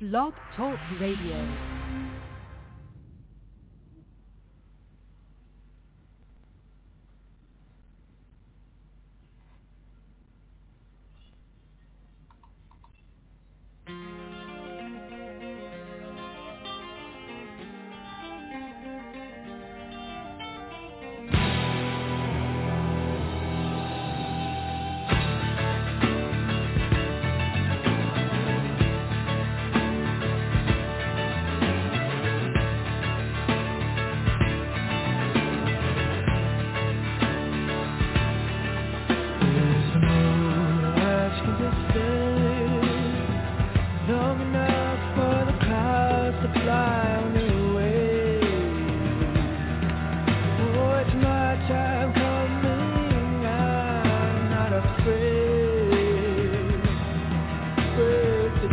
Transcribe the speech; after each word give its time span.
Blog 0.00 0.32
Talk 0.56 0.78
Radio. 0.98 1.79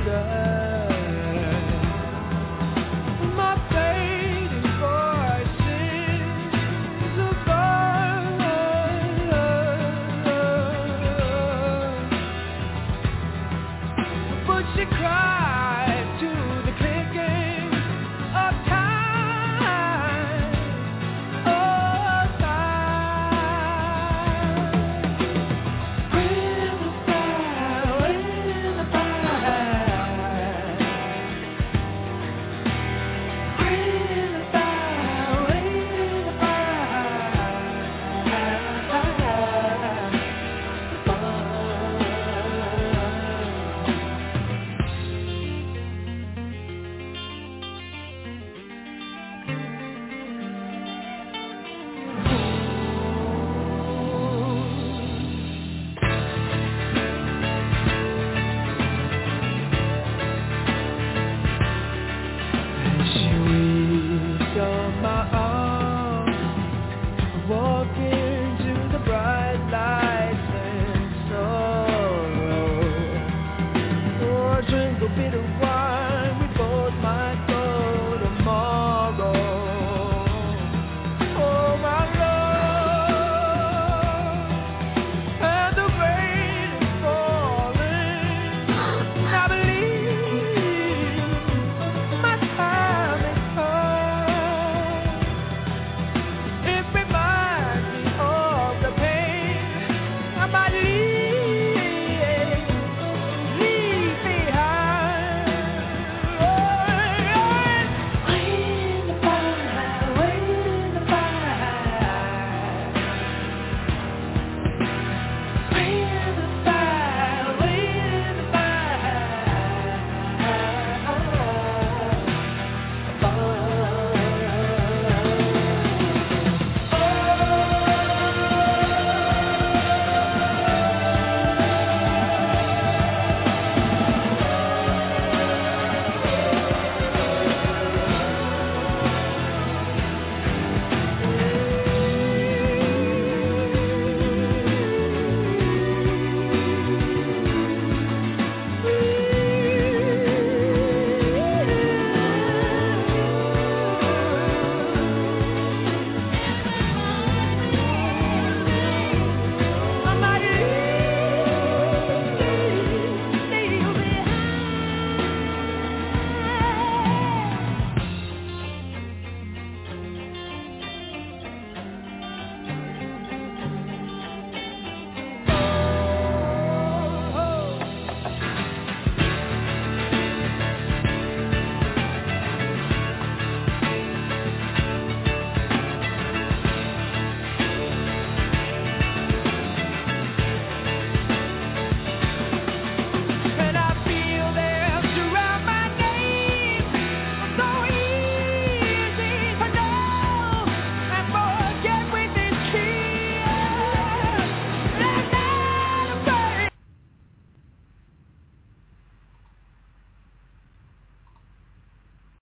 Die. 0.05 0.46